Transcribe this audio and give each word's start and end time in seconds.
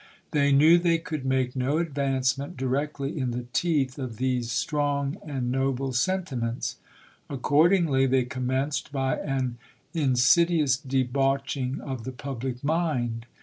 They 0.31 0.51
knew 0.51 0.79
they 0.79 0.97
could 0.97 1.25
make 1.25 1.55
no 1.55 1.77
advance 1.77 2.35
ment 2.35 2.57
directly 2.57 3.19
in 3.19 3.29
the 3.29 3.45
teeth 3.53 3.99
of 3.99 4.17
these 4.17 4.51
strong 4.51 5.17
and 5.23 5.51
noble 5.51 5.93
sentiments. 5.93 6.77
Accordingly 7.29 8.07
they 8.07 8.23
commenced 8.23 8.91
by 8.91 9.17
an 9.19 9.59
insidi 9.93 10.63
ous 10.63 10.75
debauching 10.77 11.81
of 11.81 12.03
the 12.03 12.11
public 12.11 12.63
mind. 12.63 13.27